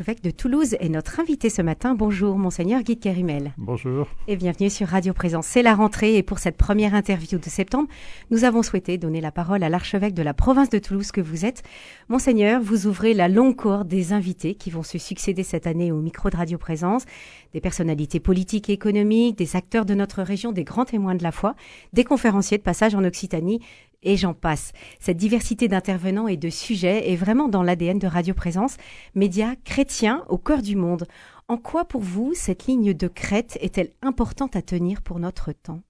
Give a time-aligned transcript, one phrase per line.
[0.00, 1.94] l'archevêque de Toulouse est notre invité ce matin.
[1.94, 3.52] Bonjour, monseigneur Guy Kerimel.
[3.58, 4.08] Bonjour.
[4.28, 5.46] Et bienvenue sur Radio Présence.
[5.46, 7.86] C'est la rentrée et pour cette première interview de septembre,
[8.30, 11.44] nous avons souhaité donner la parole à l'archevêque de la province de Toulouse que vous
[11.44, 11.62] êtes.
[12.08, 16.00] Monseigneur, vous ouvrez la longue cohorte des invités qui vont se succéder cette année au
[16.00, 17.04] micro de Radio Présence,
[17.52, 21.32] des personnalités politiques et économiques, des acteurs de notre région, des grands témoins de la
[21.32, 21.54] foi,
[21.92, 23.60] des conférenciers de passage en Occitanie
[24.02, 24.72] et j'en passe.
[24.98, 28.76] Cette diversité d'intervenants et de sujets est vraiment dans l'ADN de Radio Présence,
[29.14, 31.06] média chrétien au cœur du monde.
[31.48, 35.82] En quoi pour vous cette ligne de crête est-elle importante à tenir pour notre temps?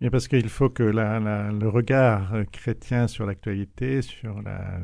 [0.00, 4.40] Bien parce qu'il faut que le regard chrétien sur l'actualité, sur,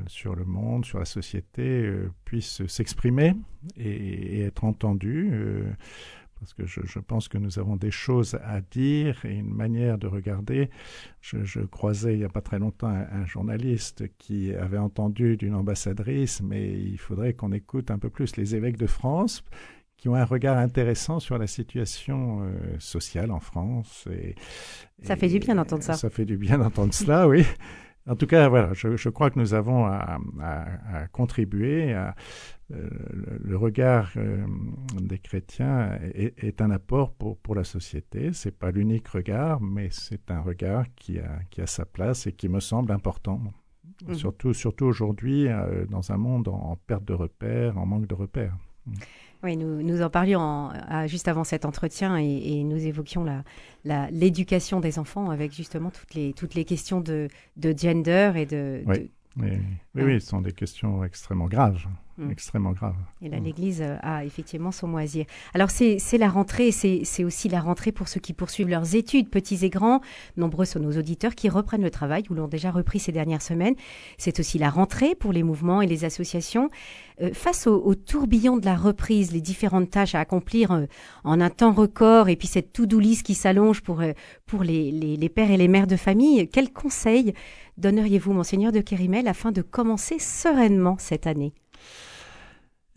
[0.08, 3.34] sur le monde, sur la société euh, puisse s'exprimer
[3.76, 5.30] et, être entendu.
[5.32, 5.70] Euh,
[6.44, 10.06] parce que je, pense que nous avons des choses à dire et une manière de
[10.06, 10.68] regarder.
[11.22, 16.42] Je, croisais il n'y a pas très longtemps un, journaliste qui avait entendu d'une ambassadrice,
[16.42, 19.42] mais il faudrait qu'on écoute un peu plus les évêques de France
[19.96, 24.06] qui ont un regard intéressant sur la situation euh, sociale en France.
[24.12, 24.34] Et,
[25.02, 25.94] ça fait du bien d'entendre ça.
[25.94, 27.46] Ça fait du bien d'entendre cela, oui.
[28.06, 30.18] En tout cas, voilà, je, crois que nous avons à,
[31.12, 31.94] contribuer.
[31.94, 32.14] À,
[32.70, 34.44] le regard euh,
[34.98, 38.32] des chrétiens est, un apport pour, pour la société.
[38.32, 42.32] C'est pas l'unique regard, mais c'est un regard qui a, qui a sa place et
[42.32, 43.40] qui me semble important.
[44.06, 44.14] Mhm.
[44.14, 48.56] Surtout, surtout aujourd'hui, euh, dans un monde en, perte de repères, en manque de repères.
[49.42, 50.70] Oui, nous, nous en parlions
[51.06, 53.26] juste avant cet entretien et, nous évoquions
[53.84, 58.46] l'éducation la, des enfants avec justement toutes les, toutes les questions de, de gender et
[58.46, 58.82] de...
[58.86, 59.58] Oui, oui,
[59.94, 61.86] oui, ce sont des questions extrêmement graves.
[62.16, 62.30] Mm.
[62.30, 62.94] extrêmement grave.
[63.22, 63.44] Et là, mm.
[63.44, 65.26] l'Église euh, a effectivement son moisir.
[65.52, 69.64] Alors, c'est la rentrée, c'est aussi la rentrée pour ceux qui poursuivent leurs études, petits
[69.64, 70.00] et grands.
[70.36, 73.74] Nombreux sont nos auditeurs qui reprennent le travail ou l'ont déjà repris ces dernières semaines.
[74.16, 76.70] C'est aussi la rentrée pour les mouvements et les associations.
[77.20, 80.86] Euh, face au, tourbillon de la reprise, les différentes tâches à accomplir euh,
[81.24, 84.02] en un temps record et puis cette to-do list qui s'allonge pour,
[84.46, 87.34] pour les, les, les, pères et les mères de famille, quels conseils
[87.76, 91.54] donneriez-vous, Monseigneur de Kérimel, afin de commencer sereinement cette année?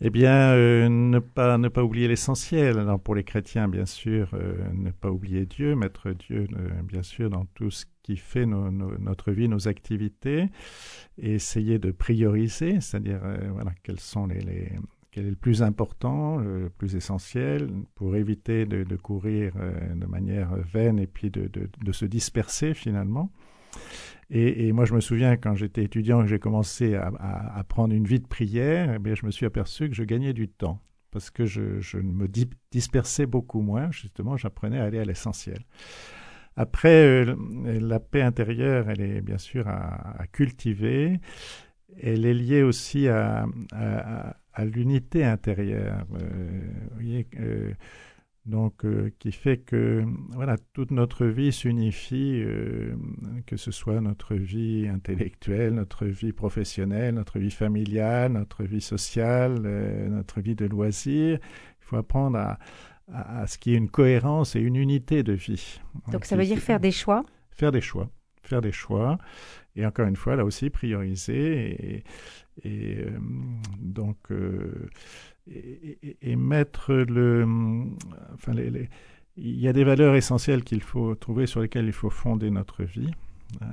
[0.00, 2.78] Eh bien, euh, ne, pas, oublier l'essentiel.
[2.78, 7.02] Alors pour les chrétiens, bien sûr, euh, ne pas oublier Dieu, mettre Dieu, euh, bien
[7.02, 10.46] sûr, dans tout ce qui fait notre vie, nos activités,
[11.18, 13.20] et essayer de prioriser, c'est-à-dire,
[13.52, 14.72] voilà, quels sont les,
[15.10, 19.52] quel est le plus important, le plus essentiel, pour éviter de, courir
[19.94, 23.30] de manière vaine et puis de se disperser finalement.
[24.30, 28.20] Et, moi, je me souviens quand j'étais étudiant, que j'ai commencé à, prendre une vie
[28.20, 31.96] de prière, eh je me suis aperçu que je gagnais du temps parce que je,
[31.96, 32.28] me
[32.70, 33.90] dispersais beaucoup moins.
[33.90, 35.60] Justement, j'apprenais à aller à l'essentiel.
[36.56, 37.34] Après, euh,
[37.80, 41.20] la paix intérieure, elle est bien sûr à, cultiver.
[42.02, 43.46] Elle est liée aussi à,
[44.58, 46.04] à l'unité intérieure.
[46.20, 47.72] Euh, vous voyez, euh,
[48.48, 52.96] donc euh, qui fait que voilà toute notre vie s'unifie, euh,
[53.46, 59.58] que ce soit notre vie intellectuelle, notre vie professionnelle, notre vie familiale, notre vie sociale,
[59.64, 61.38] euh, notre vie de loisirs.
[61.42, 62.58] Il faut apprendre à,
[63.12, 65.80] à, ce qu'il y ait une cohérence et une unité de vie.
[66.10, 68.08] Donc ça veut dire faire des choix Faire des choix,
[68.42, 69.18] faire des choix,
[69.78, 72.02] et encore une fois là aussi prioriser
[72.64, 73.06] et, et
[73.78, 74.16] donc
[75.50, 77.46] et, mettre le.
[78.34, 78.52] Enfin,
[79.36, 82.84] il y a des valeurs essentielles qu'il faut trouver, sur lesquelles il faut fonder notre
[82.84, 83.10] vie.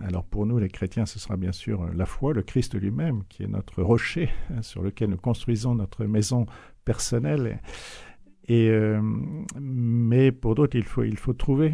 [0.05, 3.43] Alors pour nous, les chrétiens, ce sera bien sûr la foi, le Christ lui-même, qui
[3.43, 6.45] est notre rocher hein, sur lequel nous construisons notre maison
[6.85, 7.59] personnelle.
[8.47, 9.01] Et, euh,
[9.59, 11.73] mais pour d'autres, il faut, il faut trouver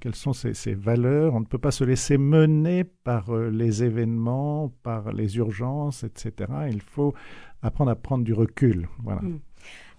[0.00, 1.34] quelles, sont ces, ces, valeurs?
[1.34, 6.50] On ne peut pas se laisser mener par euh, les événements, par les urgences, etc.
[6.70, 7.14] Il faut
[7.62, 8.88] apprendre à prendre du recul.
[9.02, 9.22] Voilà.
[9.22, 9.40] Hmm.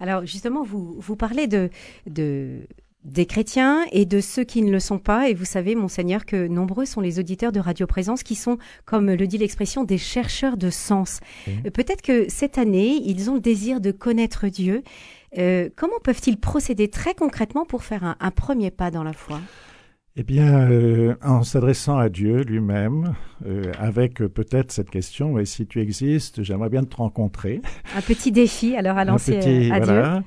[0.00, 1.70] Alors justement, vous, vous parlez de,
[2.06, 2.66] de,
[3.04, 5.28] des chrétiens et de ceux qui ne le sont pas.
[5.28, 9.12] Et vous savez, monseigneur, que nombreux sont les auditeurs de Radio Présence qui sont, comme
[9.12, 11.20] le dit l'expression, des chercheurs de sens.
[11.48, 14.82] Euh, peut-être que cette année, ils ont le désir de connaître Dieu.
[15.38, 19.40] Euh, comment peuvent-ils procéder très concrètement pour faire un, un premier pas dans la foi?
[20.14, 23.14] Eh bien, euh, en s'adressant à Dieu lui-même,
[23.46, 27.62] euh, avec euh, peut-être cette question, et si tu existes, j'aimerais bien te rencontrer.
[27.96, 30.12] Un petit défi, alors à lancer à voilà.
[30.18, 30.24] Dieu.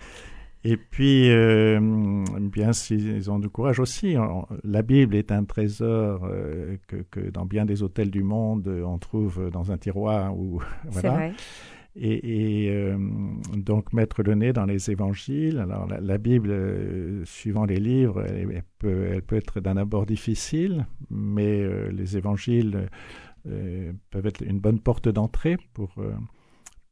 [0.68, 1.30] Et puis,
[2.50, 4.16] bien, s'ils ont du courage aussi,
[4.64, 6.28] la Bible est un trésor
[6.88, 10.36] que, que, dans bien des hôtels du monde, on trouve dans un tiroir.
[10.36, 11.12] Ou, voilà.
[11.12, 11.34] Vrai
[11.96, 12.98] et, euh,
[13.56, 15.60] donc mettre le nez dans les évangiles.
[15.60, 21.90] Alors la, Bible, euh, suivant les livres, elle, peut, être d'un abord difficile, mais euh,
[21.92, 22.90] les évangiles
[24.10, 25.94] peuvent être une bonne porte d'entrée pour,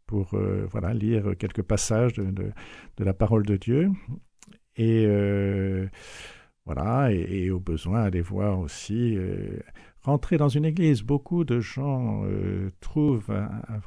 [0.06, 0.38] pour
[0.72, 2.52] voilà lire quelques passages de,
[3.00, 3.90] la parole de Dieu
[4.76, 5.08] et
[6.64, 9.18] voilà et, au besoin aller voir aussi
[10.04, 11.04] rentrer dans une église.
[11.04, 12.24] Beaucoup de gens
[12.80, 13.34] trouvent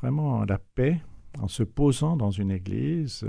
[0.00, 1.00] vraiment la paix
[1.40, 3.26] en se posant dans une église.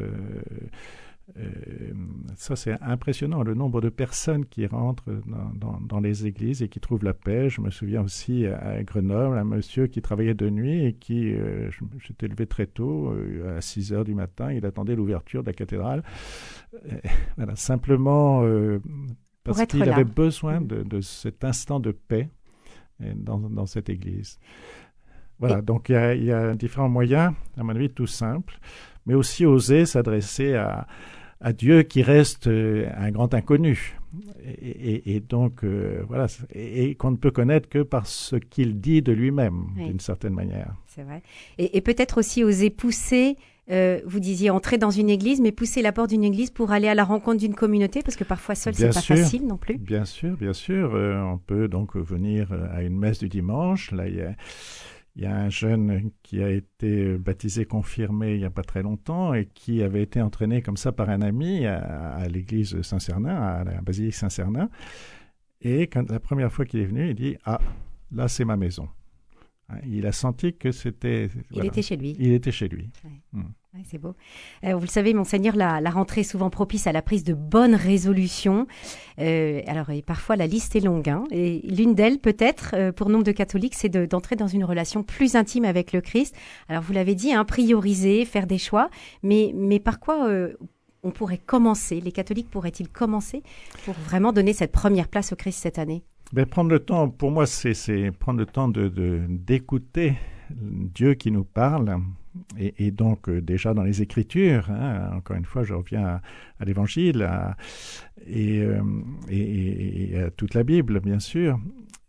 [1.36, 1.92] Euh,
[2.36, 5.12] ça, c'est impressionnant, le nombre de personnes qui rentrent
[5.56, 7.50] dans, les églises et qui trouvent la paix.
[7.50, 11.70] Je me souviens aussi à Grenoble, un monsieur qui travaillait de nuit et qui, euh,
[12.00, 15.54] j'étais levé très tôt, euh, à 6 heures du matin, il attendait l'ouverture de la
[15.54, 16.04] cathédrale.
[17.38, 18.44] voilà, simplement
[19.44, 22.30] parce qu'il avait besoin de, cet instant de paix
[23.00, 24.40] dans, cette église.
[25.40, 28.60] Voilà, donc il y, y, a différents moyens, à mon avis, tout simples,
[29.06, 30.88] mais aussi oser s'adresser à,
[31.42, 33.98] à Dieu qui reste euh, un grand inconnu.
[34.62, 39.12] Et, donc, euh, voilà, et, qu'on ne peut connaître que par ce qu'il dit de
[39.12, 40.74] lui-même, d'une certaine manière.
[40.88, 41.22] C'est vrai.
[41.58, 43.36] Et, peut-être aussi oser pousser,
[43.70, 46.88] euh, vous disiez entrer dans une église, mais pousser la porte d'une église pour aller
[46.88, 49.78] à la rencontre d'une communauté, parce que parfois seul, c'est pas facile non plus.
[49.78, 50.92] Bien sûr, bien sûr.
[50.94, 53.92] on peut donc venir à une messe du dimanche.
[53.92, 54.36] Là, il y a
[55.18, 58.84] il y a un jeune qui a été baptisé, confirmé il n'y a pas très
[58.84, 63.64] longtemps et qui avait été entraîné comme ça par un ami à, l'église Saint-Cernin, à
[63.64, 64.70] la basilique Saint-Cernin.
[65.60, 67.60] Et quand, la première fois qu'il est venu, il dit Ah,
[68.12, 68.90] là c'est ma maison.
[69.70, 71.30] Hein, il a senti que c'était.
[71.50, 72.16] Il était chez lui.
[72.20, 72.92] Il était chez lui.
[73.34, 73.42] Hmm
[73.90, 74.16] c'est beau.
[74.64, 77.76] Euh, vous le savez, monseigneur, la, rentrée est souvent propice à la prise de bonnes
[77.76, 78.68] résolutions.
[79.20, 81.10] Euh, alors, parfois, la liste est longue.
[81.10, 85.04] Hein, et l'une d'elles, peut-être, euh, pour nombre de catholiques, c'est d'entrer dans une relation
[85.04, 86.36] plus intime avec le Christ.
[86.70, 88.90] Alors, vous l'avez dit, hein, prioriser, faire des choix.
[89.24, 90.30] Mais, mais par quoi
[91.04, 92.02] on pourrait commencer?
[92.02, 93.44] Les catholiques pourraient-ils commencer
[93.86, 96.04] pour vraiment donner cette première place au Christ cette année?
[96.34, 100.16] Ben, Prendre le temps, pour moi, c'est prendre le temps d'écouter de,
[100.50, 102.02] Dieu qui nous parle
[102.58, 106.22] et, donc euh, déjà dans les Écritures, hein, encore une fois, je reviens
[106.60, 107.28] à, l'Évangile
[108.28, 108.82] euh,
[109.30, 111.60] et, à toute la Bible, bien sûr,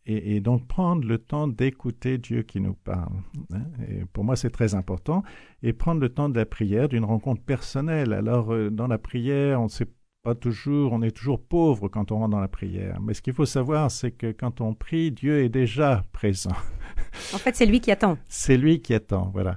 [0.08, 3.12] et, donc prendre le temps d'écouter Dieu qui nous parle.
[3.52, 3.60] Hein.
[4.14, 5.22] pour moi, c'est très important.
[5.62, 8.14] Et prendre le temps de la prière, d'une rencontre personnelle.
[8.14, 9.88] Alors, euh, dans la prière, on ne sait
[10.22, 13.00] pas toujours, on est toujours pauvre quand on rentre dans la prière.
[13.02, 16.56] Mais ce qu'il faut savoir, c'est que quand on prie, Dieu est déjà présent.
[17.34, 18.18] En fait, c'est lui qui attend.
[18.28, 19.56] C'est lui qui attend, voilà.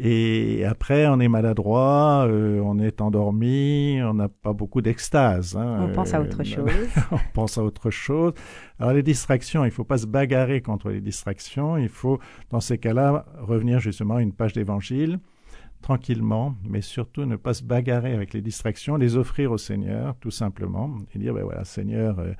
[0.00, 5.56] Et après, on est maladroit, euh, on est endormi, on n'a pas beaucoup d'extase.
[5.56, 6.88] Hein, on pense à autre euh, chose.
[7.10, 8.32] on pense à autre chose.
[8.78, 11.76] Alors les distractions, il ne faut pas se bagarrer contre les distractions.
[11.76, 15.18] Il faut, dans ces cas-là, revenir justement à une page d'évangile
[15.82, 20.30] tranquillement, mais surtout ne pas se bagarrer avec les distractions, les offrir au Seigneur, tout
[20.30, 22.32] simplement, et dire, ben voilà, Seigneur, euh,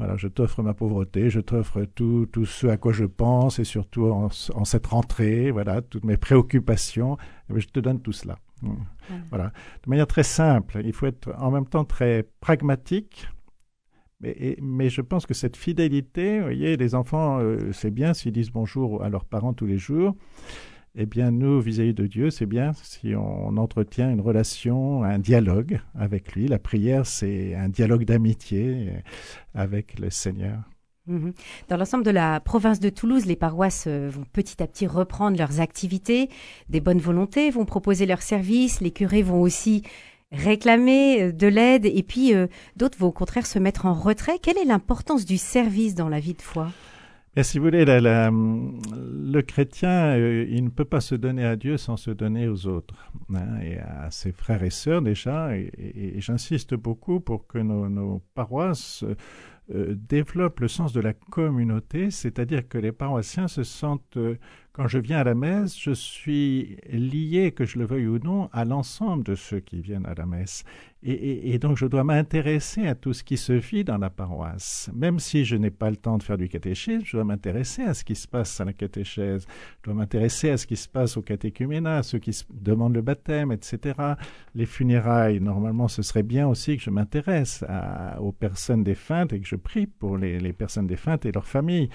[0.00, 3.64] voilà, je t'offre ma pauvreté, je t'offre tout, tout ce à quoi je pense, et
[3.64, 7.18] surtout en, cette rentrée, voilà, toutes mes préoccupations,
[7.54, 8.38] eh je te donne tout cela.
[8.62, 8.72] Mmh.
[9.28, 9.52] Voilà,
[9.84, 10.80] de manière très simple.
[10.82, 13.28] Il faut être en même temps très pragmatique,
[14.22, 18.32] mais, mais, je pense que cette fidélité, vous voyez, les enfants, euh, c'est bien s'ils
[18.32, 20.16] disent bonjour à leurs parents tous les jours,
[20.96, 25.80] eh bien, nous, vis-à-vis de Dieu, c'est bien si on entretient une relation, un dialogue
[25.94, 26.48] avec lui.
[26.48, 28.90] La prière, c'est un dialogue d'amitié
[29.54, 30.58] avec le Seigneur.
[31.06, 31.32] Mhm.
[31.68, 35.36] Dans l'ensemble de la province de Toulouse, les paroisses euh, vont petit à petit reprendre
[35.36, 36.28] leurs activités.
[36.68, 38.80] Des bonnes volontés vont proposer leurs services.
[38.80, 39.82] Les curés vont aussi
[40.30, 41.86] réclamer euh, de l'aide.
[41.86, 44.38] Et puis, euh, d'autres vont au contraire se mettre en retrait.
[44.40, 46.70] Quelle est l'importance du service dans la vie de foi?
[47.36, 51.76] Mais si vous voulez, le chrétien, euh, il ne peut pas se donner à Dieu
[51.76, 55.56] sans se donner aux autres, hein, et à ses frères et sœurs déjà.
[55.56, 59.04] Et, j'insiste beaucoup pour que nos, paroisses
[59.72, 64.36] euh, développent le sens de la communauté, c'est-à-dire que les paroissiens se sentent euh,
[64.72, 68.48] quand je viens à la messe, je suis lié, que je le veuille ou non,
[68.52, 70.64] à l'ensemble de ceux qui viennent à la messe.
[71.02, 74.90] Et, donc je dois m'intéresser à tout ce qui se vit dans la paroisse.
[74.94, 77.94] Même si je n'ai pas le temps de faire du catéchisme, je dois m'intéresser à
[77.94, 79.46] ce qui se passe à la catéchèse.
[79.78, 83.00] Je dois m'intéresser à ce qui se passe au catéchuménat, à ceux qui demandent le
[83.00, 83.94] baptême, etc.
[84.54, 87.64] Les funérailles, normalement, ce serait bien aussi que je m'intéresse
[88.18, 91.88] aux personnes défuntes et que je prie pour les, les personnes défuntes et leurs familles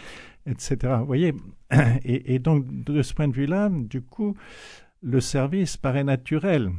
[0.46, 0.96] etc.
[1.00, 1.34] Vous voyez
[2.04, 4.36] et, donc, de ce point de vue-là, du coup,
[5.02, 6.72] le service paraît naturel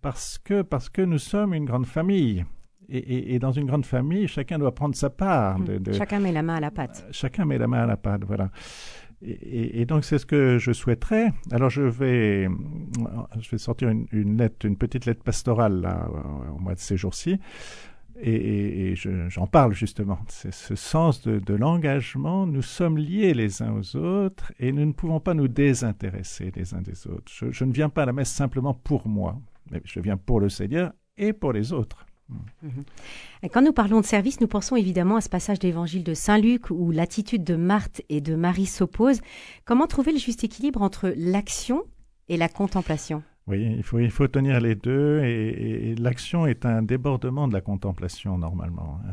[0.00, 2.44] parce que, parce que nous sommes une grande famille.
[2.90, 5.60] Et, dans une grande famille, chacun doit prendre sa part.
[5.60, 7.06] De, chacun met la main à la pâte.
[7.10, 8.50] Chacun met la main à la pâte, voilà.
[9.20, 11.32] Et, donc c'est ce que je souhaiterais.
[11.50, 12.48] Alors je vais,
[13.40, 16.08] je vais sortir une, lettre, une petite lettre pastorale là,
[16.54, 17.38] au mois de ces jours-ci,
[18.20, 20.18] Et, j'en parle justement.
[20.28, 22.46] C'est ce sens de, l'engagement.
[22.46, 26.74] Nous sommes liés les uns aux autres et nous ne pouvons pas nous désintéresser les
[26.74, 27.32] uns des autres.
[27.50, 30.48] Je, ne viens pas à la messe simplement pour moi, mais je viens pour le
[30.48, 32.06] Seigneur et pour les autres.
[32.62, 32.84] Mhm.
[33.50, 36.90] Quand nous parlons de service, nous pensons évidemment à ce passage de Saint Luc où
[36.90, 39.20] l'attitude de Marthe et de Marie s'oppose.
[39.64, 41.84] Comment trouver le juste équilibre entre l'action
[42.28, 43.22] et la contemplation?
[43.48, 49.00] Oui, il faut, tenir les deux et, l'action est un débordement de la contemplation normalement.
[49.06, 49.12] Hein.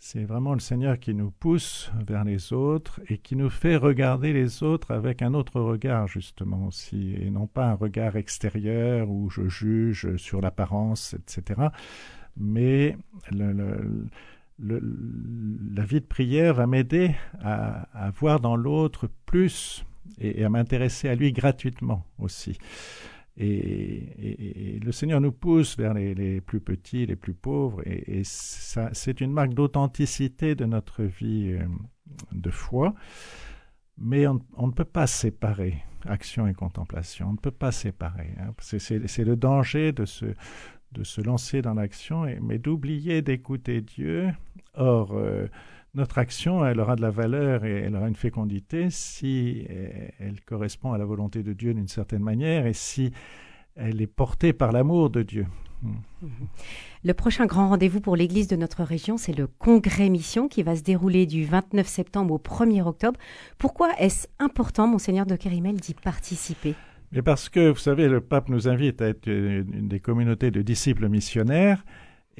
[0.00, 4.32] C'est vraiment le Seigneur qui nous pousse vers les autres et qui nous fait regarder
[4.32, 9.28] les autres avec un autre regard justement aussi et non pas un regard extérieur où
[9.28, 11.68] je juge sur l'apparence, etc.
[12.36, 12.96] Mais
[13.30, 13.74] la
[15.84, 19.84] vie de prière va m'aider à, voir dans l'autre plus
[20.18, 22.56] et à m'intéresser à lui gratuitement aussi.
[23.38, 29.20] Et, le Seigneur nous pousse vers les, plus petits, les plus pauvres, et, ça, c'est
[29.20, 31.64] une marque d'authenticité de notre vie euh,
[32.32, 32.94] de foi.
[33.96, 37.30] Mais on, ne peut pas séparer action et contemplation.
[37.30, 38.32] On ne peut pas séparer.
[38.38, 38.52] Hein.
[38.60, 40.26] C'est, le danger de se,
[40.92, 44.30] de se lancer dans l'action, mais d'oublier d'écouter Dieu.
[44.74, 45.48] Or, euh,
[45.98, 49.66] notre action, elle aura de la valeur et elle aura une fécondité si
[50.18, 53.12] elle correspond à la volonté de Dieu d'une certaine manière et si
[53.76, 55.46] elle est portée par l'amour de Dieu.
[55.82, 56.30] Mhm.
[57.04, 60.74] Le prochain grand rendez-vous pour l'Église de notre région, c'est le Congrès Mission qui va
[60.74, 63.18] se dérouler du 29 septembre au 1er octobre.
[63.58, 66.74] Pourquoi est-ce important, monseigneur de Kerimel, d'y participer?
[67.12, 70.62] Mais parce que, vous savez, le pape nous invite à être une des communautés de
[70.62, 71.84] disciples missionnaires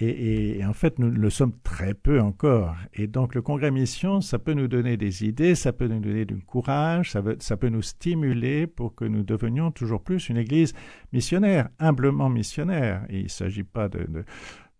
[0.00, 2.76] et, en fait, nous le sommes très peu encore.
[2.94, 6.24] Et donc, le congrès mission, ça peut nous donner des idées, ça peut nous donner
[6.24, 10.72] du courage, ça, ça peut nous stimuler pour que nous devenions toujours plus une Église
[11.12, 13.04] missionnaire, humblement missionnaire.
[13.10, 14.06] il ne s'agit pas de,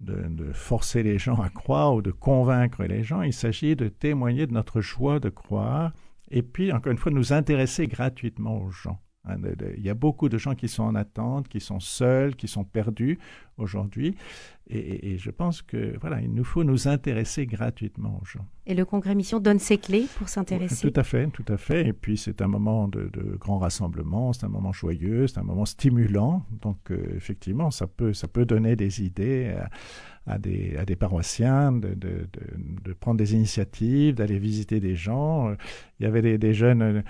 [0.00, 3.22] de, de, forcer les gens à croire ou de convaincre les gens.
[3.22, 5.92] Il s'agit de témoigner de notre joie de croire
[6.30, 9.00] et puis, encore une fois, nous intéresser gratuitement aux gens.
[9.24, 9.36] Hein,
[9.76, 12.64] il y a beaucoup de gens qui sont en attente, qui sont seuls, qui sont
[12.64, 13.18] perdus
[13.56, 14.16] aujourd'hui.
[14.70, 18.46] Et, je pense que voilà, il nous faut nous intéresser gratuitement aux gens.
[18.66, 20.90] Et le congrès mission donne ses clés pour s'intéresser.
[20.90, 21.86] Tout à fait, tout à fait.
[21.88, 23.10] Et puis c'est un moment de,
[23.40, 26.44] grand rassemblement, c'est un moment joyeux, c'est un moment stimulant.
[26.60, 29.54] Donc euh, effectivement, ça peut, ça peut donner des idées
[30.26, 32.28] à, des, à des paroissiens de, de,
[32.84, 35.54] de, prendre des initiatives, d'aller visiter des gens.
[35.98, 37.02] Il y avait des, des jeunes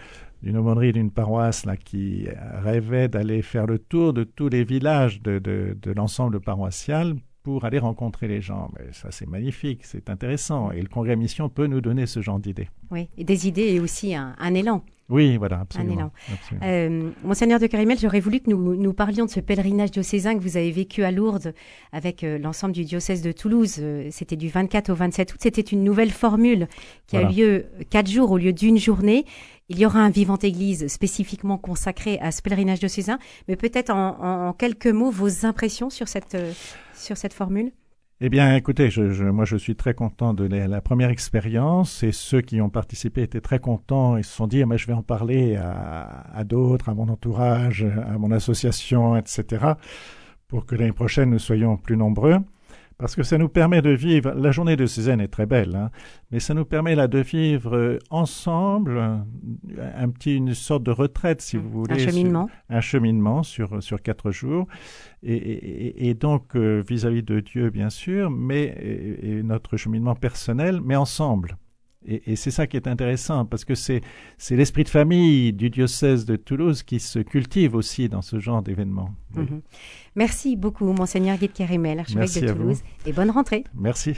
[0.44, 2.28] d'une aumônerie d'une paroisse là, qui
[2.62, 7.16] rêvait d'aller faire le tour de tous les villages de, de, de l'ensemble paroissial
[7.48, 8.70] pour aller rencontrer les gens.
[8.78, 10.70] Mais ça, c'est magnifique, c'est intéressant.
[10.70, 12.68] Et le congrès mission peut nous donner ce genre d'idées.
[12.90, 14.84] Oui, des idées et aussi un élan.
[15.08, 16.10] Oui, voilà, absolument.
[16.62, 20.42] Euh, Monseigneur de Carimel, j'aurais voulu que nous, nous parlions de ce pèlerinage diocésain que
[20.42, 21.54] vous avez vécu à Lourdes
[21.92, 23.76] avec euh, l'ensemble du diocèse de Toulouse.
[23.80, 25.38] Euh, c'était du 24 au 27 août.
[25.42, 26.68] C'était une nouvelle formule
[27.06, 29.24] qui a eu lieu quatre jours au lieu d'une journée.
[29.70, 34.48] Il y aura un vivant église spécifiquement consacré à ce pèlerinage diocésain, mais peut-être en,
[34.48, 36.36] en, quelques mots vos impressions sur cette,
[36.94, 37.72] sur cette formule?
[38.20, 42.40] Eh bien, écoutez, je, moi je suis très content de la, première expérience et ceux
[42.40, 45.04] qui ont participé étaient très contents et se sont dit, ah, mais je vais en
[45.04, 49.74] parler à, à d'autres, à mon entourage, à mon association, etc.,
[50.48, 52.38] pour que l'année prochaine nous soyons plus nombreux
[52.98, 55.90] parce que ça nous permet de vivre, la journée de Cézanne est très belle, hein,
[56.30, 61.40] mais ça nous permet là de vivre euh, ensemble un petit, une sorte de retraite,
[61.40, 61.94] si vous voulez.
[61.94, 62.50] Un cheminement.
[62.68, 64.66] un cheminement sur, sur quatre jours.
[65.22, 68.74] Et, et, et donc, euh, vis-à-vis de Dieu, bien sûr, mais
[69.22, 71.56] et, notre cheminement personnel, mais ensemble.
[72.08, 74.00] Et, c'est ça qui est intéressant, parce que c'est
[74.50, 79.14] l'esprit de famille du diocèse de Toulouse qui se cultive aussi dans ce genre d'événements.
[79.34, 79.60] Mhm.
[80.16, 83.64] Merci beaucoup, Monseigneur Guy Kérimel, archevêque de Toulouse, et bonne rentrée.
[83.74, 84.14] Merci.